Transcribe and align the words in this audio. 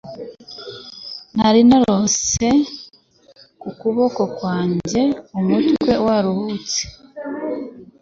nari 1.35 1.61
narose... 1.69 2.47
ku 3.61 3.69
kuboko 3.79 4.21
kwanjye 4.35 5.01
umutwe 5.39 5.91
waruhutse 6.05 6.81